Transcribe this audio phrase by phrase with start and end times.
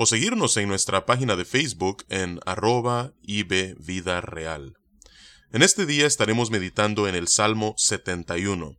[0.00, 4.76] o seguirnos en nuestra página de Facebook en arroba Vida Real.
[5.52, 8.76] En este día estaremos meditando en el Salmo 71.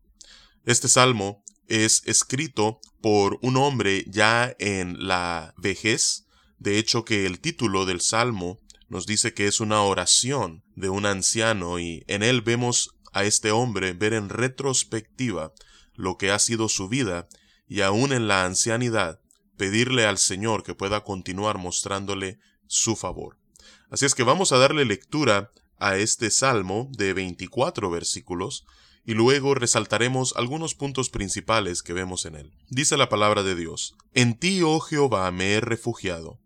[0.64, 6.24] Este salmo es escrito por un hombre ya en la vejez,
[6.58, 8.58] de hecho que el título del salmo
[8.88, 13.52] nos dice que es una oración de un anciano y en él vemos a este
[13.52, 15.52] hombre ver en retrospectiva
[15.96, 17.28] lo que ha sido su vida
[17.68, 19.20] y aún en la ancianidad
[19.60, 23.38] pedirle al Señor que pueda continuar mostrándole su favor.
[23.92, 28.66] Así es que vamos a darle lectura a este salmo de 24 versículos
[29.06, 32.54] y luego resaltaremos algunos puntos principales que vemos en él.
[32.70, 36.40] Dice la palabra de Dios, En ti, oh Jehová, me he refugiado,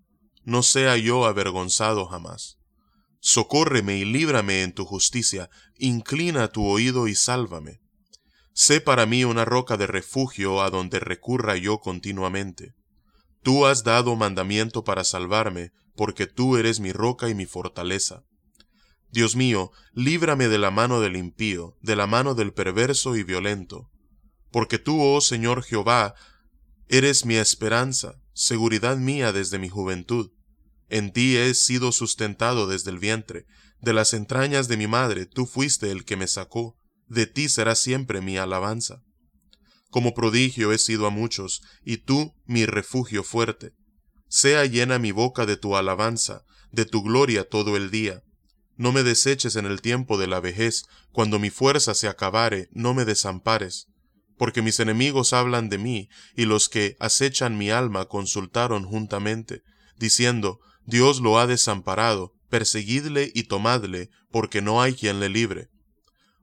[0.44, 2.58] no sea yo avergonzado jamás.
[3.20, 7.80] Socórreme y líbrame en tu justicia, inclina tu oído y sálvame.
[8.53, 12.73] Sé para mí una roca de refugio a donde recurra yo continuamente.
[13.44, 18.23] Tú has dado mandamiento para salvarme, porque tú eres mi roca y mi fortaleza.
[19.11, 23.91] Dios mío, líbrame de la mano del impío, de la mano del perverso y violento.
[24.49, 26.16] Porque tú, oh Señor Jehová,
[26.88, 30.31] eres mi esperanza, seguridad mía desde mi juventud.
[30.89, 33.45] En ti he sido sustentado desde el vientre,
[33.81, 36.77] de las entrañas de mi madre tú fuiste el que me sacó,
[37.08, 39.03] de ti será siempre mi alabanza.
[39.94, 43.73] Como prodigio he sido a muchos, y tú mi refugio fuerte.
[44.27, 48.23] Sea llena mi boca de tu alabanza, de tu gloria todo el día.
[48.75, 52.95] No me deseches en el tiempo de la vejez, cuando mi fuerza se acabare, no
[52.95, 53.86] me desampares.
[54.36, 59.61] Porque mis enemigos hablan de mí, y los que acechan mi alma consultaron juntamente,
[59.99, 65.70] diciendo, Dios lo ha desamparado, perseguidle y tomadle, porque no hay quien le libre.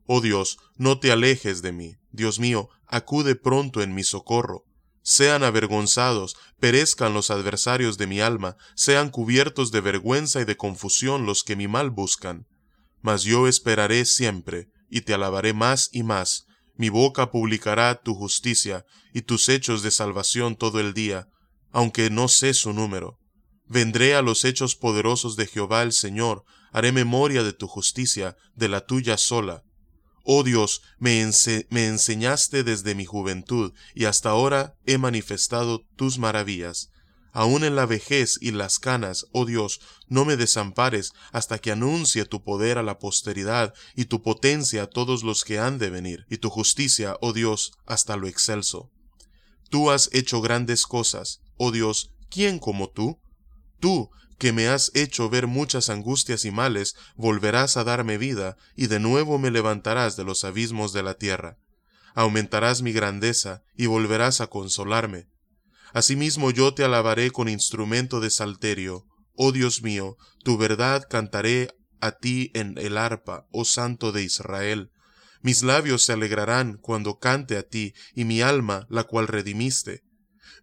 [0.07, 1.97] Oh Dios, no te alejes de mí.
[2.13, 4.65] Dios mío, acude pronto en mi socorro.
[5.03, 11.25] Sean avergonzados, perezcan los adversarios de mi alma, sean cubiertos de vergüenza y de confusión
[11.25, 12.47] los que mi mal buscan.
[13.01, 16.45] Mas yo esperaré siempre, y te alabaré más y más.
[16.75, 18.85] Mi boca publicará tu justicia
[19.15, 21.29] y tus hechos de salvación todo el día,
[21.71, 23.19] aunque no sé su número.
[23.67, 28.69] Vendré a los hechos poderosos de Jehová el Señor, haré memoria de tu justicia, de
[28.69, 29.63] la tuya sola.
[30.25, 36.91] Oh Dios, me, enseñaste desde mi juventud, y hasta ahora he manifestado tus maravillas.
[37.33, 42.25] Aun en la vejez y las canas, oh Dios, no me desampares hasta que anuncie
[42.25, 46.27] tu poder a la posteridad y tu potencia a todos los que han de venir,
[46.29, 48.91] y tu justicia, oh Dios, hasta lo excelso.
[49.71, 53.21] Tú has hecho grandes cosas, oh Dios, ¿quién como tú?
[53.79, 54.11] Tú,
[54.41, 58.99] que me has hecho ver muchas angustias y males, volverás a darme vida, y de
[58.99, 61.59] nuevo me levantarás de los abismos de la tierra.
[62.15, 65.29] Aumentarás mi grandeza, y volverás a consolarme.
[65.93, 69.05] Asimismo yo te alabaré con instrumento de salterio.
[69.35, 71.69] Oh Dios mío, tu verdad cantaré
[72.01, 74.91] a ti en el arpa, oh Santo de Israel.
[75.43, 80.03] Mis labios se alegrarán cuando cante a ti, y mi alma, la cual redimiste.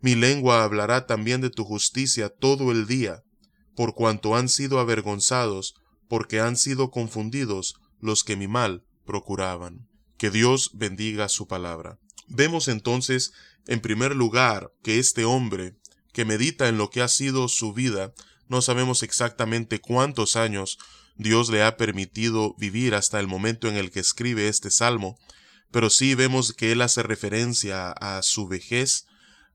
[0.01, 3.23] Mi lengua hablará también de tu justicia todo el día
[3.77, 5.75] por cuanto han sido avergonzados,
[6.07, 9.87] porque han sido confundidos los que mi mal procuraban.
[10.17, 11.99] Que Dios bendiga su palabra.
[12.27, 13.33] Vemos entonces,
[13.67, 15.75] en primer lugar, que este hombre,
[16.11, 18.15] que medita en lo que ha sido su vida,
[18.47, 20.79] no sabemos exactamente cuántos años
[21.15, 25.19] Dios le ha permitido vivir hasta el momento en el que escribe este salmo,
[25.69, 29.05] pero sí vemos que él hace referencia a su vejez,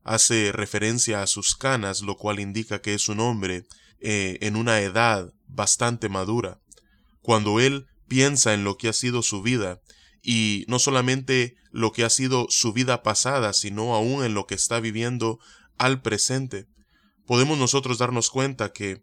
[0.05, 3.65] hace referencia a sus canas, lo cual indica que es un hombre
[4.05, 6.59] eh, en una edad bastante madura,
[7.21, 9.79] cuando él piensa en lo que ha sido su vida,
[10.21, 14.55] y no solamente lo que ha sido su vida pasada, sino aún en lo que
[14.55, 15.39] está viviendo
[15.77, 16.67] al presente,
[17.25, 19.01] podemos nosotros darnos cuenta que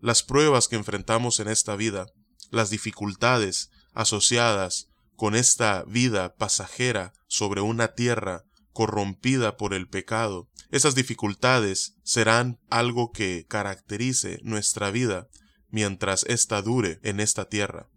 [0.00, 2.06] las pruebas que enfrentamos en esta vida,
[2.50, 8.44] las dificultades asociadas con esta vida pasajera sobre una tierra
[8.78, 15.26] corrompida por el pecado, esas dificultades serán algo que caracterice nuestra vida
[15.68, 17.88] mientras ésta dure en esta tierra.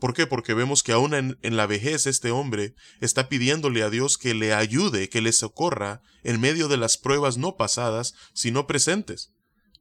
[0.00, 0.26] ¿Por qué?
[0.26, 4.34] Porque vemos que aún en, en, la vejez este hombre está pidiéndole a Dios que
[4.34, 9.32] le ayude, que le socorra en medio de las pruebas no pasadas, sino presentes.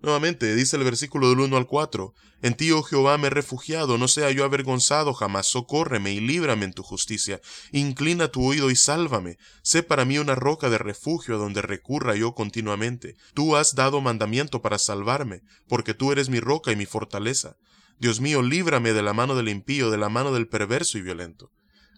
[0.06, 2.14] Nuevamente, dice el versículo del 1 al 4,
[2.44, 6.66] En ti, oh Jehová, me he refugiado, no sea yo avergonzado jamás, socórreme y líbrame
[6.66, 7.42] en tu justicia,
[7.72, 12.16] inclina tu oído y sálvame, sé para mí una roca de refugio a donde recurra
[12.16, 13.16] yo continuamente.
[13.34, 17.58] Tú has dado mandamiento para salvarme, porque tú eres mi roca y mi fortaleza.
[17.98, 21.52] Dios mío, líbrame de la mano del impío, de la mano del perverso y violento.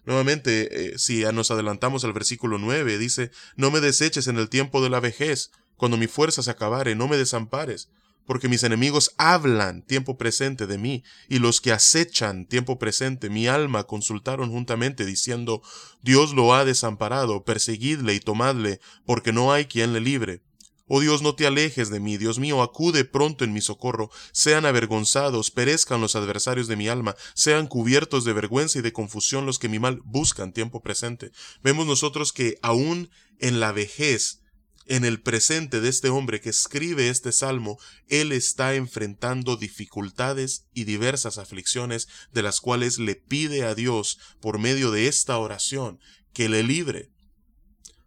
[0.06, 4.80] Nuevamente, eh, si nos adelantamos al versículo 9, dice, No me deseches en el tiempo
[4.80, 7.88] de la vejez, cuando mi fuerza se acabare, no me desampares,
[8.26, 13.46] porque mis enemigos hablan tiempo presente de mí, y los que acechan tiempo presente mi
[13.46, 15.62] alma consultaron juntamente, diciendo,
[16.02, 20.42] Dios lo ha desamparado, perseguidle y tomadle, porque no hay quien le libre.
[20.88, 24.64] Oh Dios, no te alejes de mí, Dios mío, acude pronto en mi socorro, sean
[24.64, 29.58] avergonzados, perezcan los adversarios de mi alma, sean cubiertos de vergüenza y de confusión los
[29.58, 31.30] que mi mal buscan tiempo presente.
[31.62, 34.40] Vemos nosotros que aún en la vejez,
[34.88, 40.84] en el presente de este hombre que escribe este salmo, él está enfrentando dificultades y
[40.84, 46.00] diversas aflicciones de las cuales le pide a Dios por medio de esta oración
[46.32, 47.10] que le libre.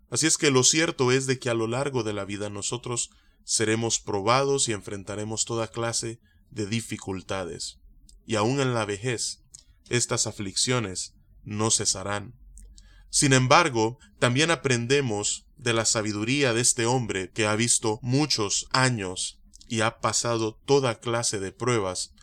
[0.10, 3.12] Así es que lo cierto es de que a lo largo de la vida nosotros
[3.44, 6.20] seremos probados y enfrentaremos toda clase
[6.50, 7.78] de dificultades.
[8.26, 9.44] Y aún en la vejez,
[9.90, 11.14] estas aflicciones
[11.44, 12.41] no cesarán.
[13.12, 19.42] Sin embargo, también aprendemos de la sabiduría de este hombre que ha visto muchos años
[19.68, 22.14] y ha pasado toda clase de pruebas,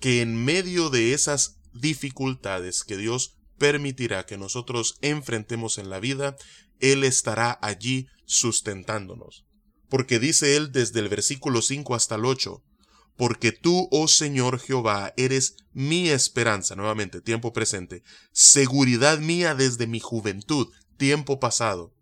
[0.00, 6.36] que en medio de esas dificultades que Dios permitirá que nosotros enfrentemos en la vida,
[6.78, 9.44] Él estará allí sustentándonos.
[9.88, 12.62] Porque dice Él desde el versículo 5 hasta el 8,
[13.18, 19.98] porque tú, oh Señor Jehová, eres mi esperanza, nuevamente, tiempo presente, seguridad mía desde mi
[19.98, 21.92] juventud, tiempo pasado.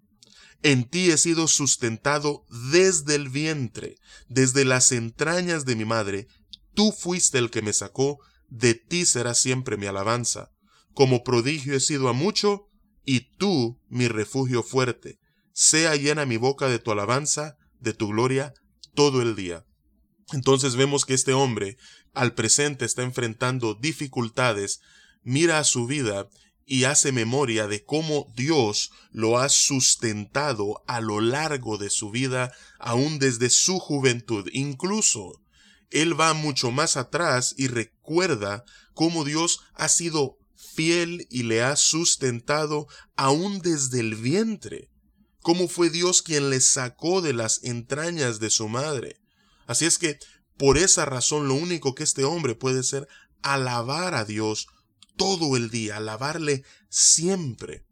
[0.62, 3.96] En ti he sido sustentado desde el vientre,
[4.28, 6.28] desde las entrañas de mi madre,
[6.74, 8.18] tú fuiste el que me sacó,
[8.48, 10.50] de ti será siempre mi alabanza.
[10.92, 12.68] Como prodigio he sido a mucho,
[13.06, 15.18] y tú mi refugio fuerte.
[15.54, 18.52] Sea llena mi boca de tu alabanza, de tu gloria,
[18.94, 19.64] todo el día.
[20.32, 21.76] Entonces vemos que este hombre
[22.12, 24.80] al presente está enfrentando dificultades,
[25.22, 26.28] mira a su vida
[26.64, 32.52] y hace memoria de cómo Dios lo ha sustentado a lo largo de su vida,
[32.80, 34.48] aún desde su juventud.
[34.52, 35.40] Incluso
[35.90, 38.64] él va mucho más atrás y recuerda
[38.94, 44.90] cómo Dios ha sido fiel y le ha sustentado aún desde el vientre,
[45.42, 49.20] cómo fue Dios quien le sacó de las entrañas de su madre.
[49.66, 50.18] Así es que,
[50.56, 53.08] por esa razón, lo único que este hombre puede ser
[53.42, 54.66] alabar a Dios
[55.16, 57.84] todo el día, alabarle siempre.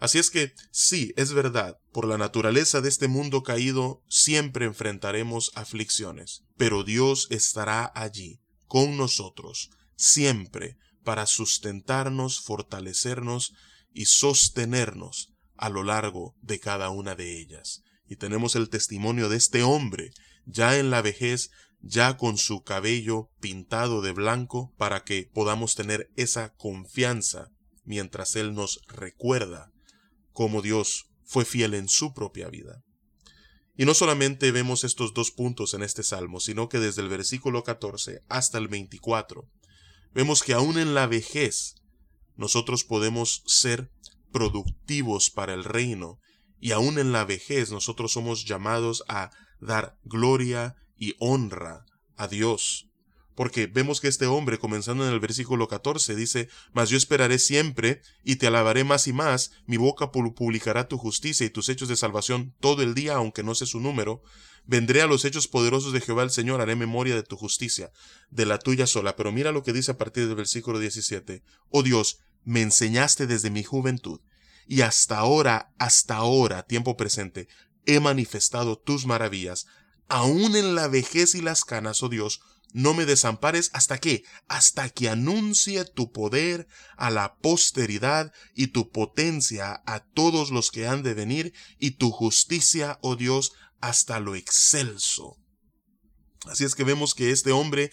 [0.00, 5.50] Así es que, sí, es verdad, por la naturaleza de este mundo caído, siempre enfrentaremos
[5.54, 13.54] aflicciones, pero Dios estará allí, con nosotros, siempre, para sustentarnos, fortalecernos
[13.92, 17.82] y sostenernos a lo largo de cada una de ellas.
[18.06, 20.12] Y tenemos el testimonio de este hombre
[20.48, 21.50] ya en la vejez,
[21.80, 27.50] ya con su cabello pintado de blanco, para que podamos tener esa confianza
[27.84, 29.70] mientras Él nos recuerda
[30.32, 32.82] cómo Dios fue fiel en su propia vida.
[33.76, 37.62] Y no solamente vemos estos dos puntos en este salmo, sino que desde el versículo
[37.62, 39.48] 14 hasta el 24,
[40.12, 41.76] vemos que aún en la vejez
[42.34, 43.90] nosotros podemos ser
[44.32, 46.18] productivos para el reino,
[46.60, 51.84] y aún en la vejez nosotros somos llamados a dar gloria y honra
[52.16, 52.88] a Dios.
[53.34, 58.02] Porque vemos que este hombre, comenzando en el versículo 14, dice, Mas yo esperaré siempre,
[58.24, 61.94] y te alabaré más y más, mi boca publicará tu justicia y tus hechos de
[61.94, 64.22] salvación todo el día, aunque no sé su número.
[64.66, 67.92] Vendré a los hechos poderosos de Jehová el Señor, haré memoria de tu justicia,
[68.30, 69.14] de la tuya sola.
[69.14, 71.44] Pero mira lo que dice a partir del versículo 17.
[71.70, 74.20] Oh Dios, me enseñaste desde mi juventud,
[74.66, 77.48] y hasta ahora, hasta ahora, tiempo presente,
[77.88, 79.66] he manifestado tus maravillas.
[80.08, 82.40] Aún en la vejez y las canas, oh Dios,
[82.74, 86.68] no me desampares hasta que, hasta que anuncie tu poder
[86.98, 92.10] a la posteridad y tu potencia a todos los que han de venir y tu
[92.10, 95.38] justicia, oh Dios, hasta lo excelso.
[96.46, 97.90] Así es que vemos que este hombre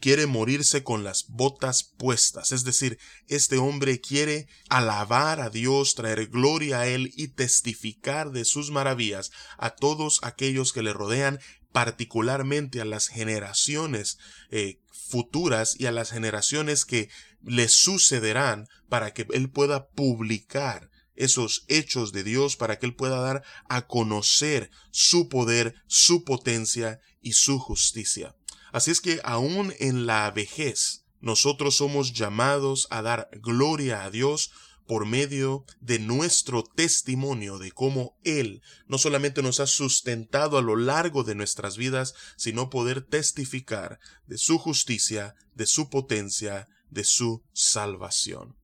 [0.00, 6.26] quiere morirse con las botas puestas, es decir, este hombre quiere alabar a Dios, traer
[6.26, 11.38] gloria a Él y testificar de sus maravillas a todos aquellos que le rodean,
[11.70, 14.18] particularmente a las generaciones
[14.50, 17.08] eh, futuras y a las generaciones que
[17.42, 23.20] le sucederán para que Él pueda publicar esos hechos de Dios para que Él pueda
[23.20, 28.36] dar a conocer su poder, su potencia y su justicia.
[28.70, 34.52] Así es que aún en la vejez, nosotros somos llamados a dar gloria a Dios
[34.86, 40.76] por medio de nuestro testimonio de cómo Él no solamente nos ha sustentado a lo
[40.76, 47.42] largo de nuestras vidas, sino poder testificar de su justicia, de su potencia, de su
[47.52, 48.56] salvación.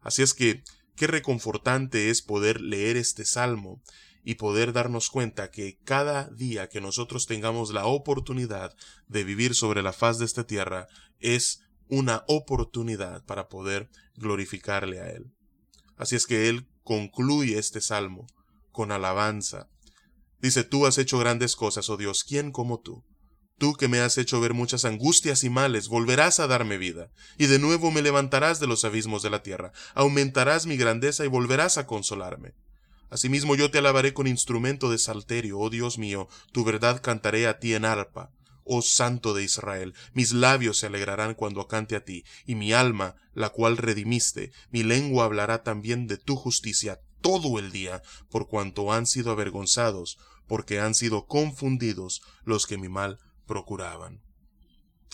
[0.00, 0.62] Así es que,
[0.94, 3.82] qué reconfortante es poder leer este salmo
[4.24, 8.74] y poder darnos cuenta que cada día que nosotros tengamos la oportunidad
[9.06, 10.88] de vivir sobre la faz de esta tierra
[11.20, 15.32] es una oportunidad para poder glorificarle a Él.
[15.96, 18.26] Así es que él concluye este salmo
[18.70, 19.68] con alabanza.
[20.40, 23.04] Dice, tú has hecho grandes cosas, oh Dios, ¿quién como tú?
[23.58, 27.46] Tú que me has hecho ver muchas angustias y males, volverás a darme vida, y
[27.46, 31.76] de nuevo me levantarás de los abismos de la tierra, aumentarás mi grandeza y volverás
[31.76, 32.54] a consolarme.
[33.10, 37.58] Asimismo yo te alabaré con instrumento de salterio, oh Dios mío, tu verdad cantaré a
[37.58, 38.32] ti en arpa
[38.68, 43.16] oh Santo de Israel, mis labios se alegrarán cuando cante a ti, y mi alma,
[43.32, 48.92] la cual redimiste, mi lengua hablará también de tu justicia todo el día, por cuanto
[48.92, 54.22] han sido avergonzados, porque han sido confundidos los que mi mal procuraban.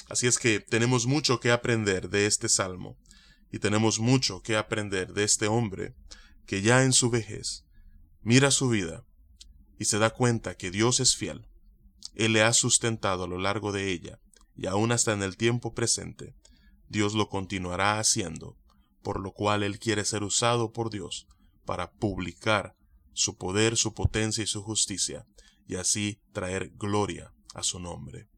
[0.09, 2.99] Así es que tenemos mucho que aprender de este salmo,
[3.51, 5.95] y tenemos mucho que aprender de este hombre
[6.45, 7.65] que ya en su vejez
[8.25, 9.05] mira su vida
[9.79, 11.47] y se da cuenta que Dios es fiel
[12.15, 14.21] él le ha sustentado a lo largo de ella,
[14.57, 16.35] y aún hasta en el tiempo presente,
[16.89, 18.57] Dios lo continuará haciendo,
[19.03, 21.27] por lo cual Él quiere ser usado por Dios
[21.65, 22.77] para publicar
[23.13, 25.27] su poder, su potencia y su justicia,
[25.67, 28.29] y así traer gloria a su nombre.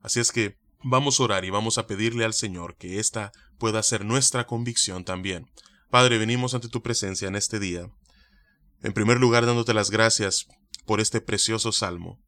[0.00, 3.82] Así es que vamos a orar y vamos a pedirle al Señor que esta pueda
[3.82, 5.50] ser nuestra convicción también.
[5.90, 7.90] Padre, venimos ante tu presencia en este día.
[8.82, 10.48] En primer lugar, dándote las gracias
[10.86, 12.20] por este precioso salmo.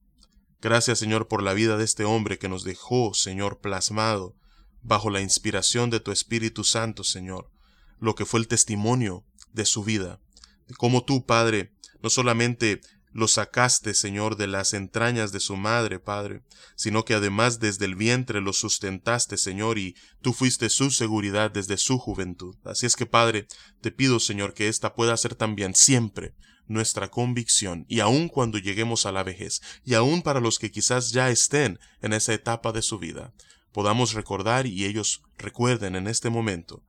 [0.61, 4.37] Gracias, Señor, por la vida de este hombre que nos dejó, Señor, plasmado
[4.81, 7.51] bajo la inspiración de tu Espíritu Santo, Señor,
[7.99, 10.21] lo que fue el testimonio de su vida,
[10.69, 12.81] de cómo tú, Padre, no solamente
[13.15, 16.43] lo sacaste, Señor, de las entrañas de su madre, Padre,
[16.75, 21.77] sino que además desde el vientre lo sustentaste, Señor, y tú fuiste su seguridad desde
[21.77, 22.57] su juventud.
[22.65, 23.47] Así es que, Padre,
[23.81, 26.35] te pido, Señor, que ésta pueda ser también siempre
[26.67, 31.13] nuestra convicción, y aun cuando lleguemos a la vejez, y aun para los que quizás
[31.13, 33.33] ya estén en esa etapa de su vida,
[33.71, 36.83] podamos recordar y ellos recuerden en este momento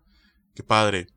[0.55, 1.07] que Padre,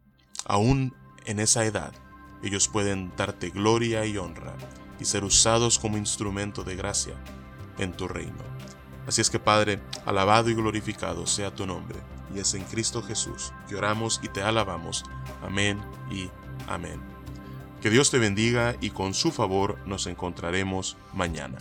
[0.45, 1.95] aún en esa edad,
[2.43, 4.57] ellos pueden darte gloria y honra
[4.99, 7.15] y ser usados como instrumento de gracia
[7.79, 8.43] en tu reino.
[9.07, 11.99] Así es que Padre, alabado y glorificado sea tu nombre,
[12.35, 15.05] y es en Cristo Jesús que oramos y te alabamos.
[15.43, 16.31] Amén y
[16.67, 17.01] amén.
[17.81, 21.59] Que Dios te bendiga y con su favor nos encontraremos mañana.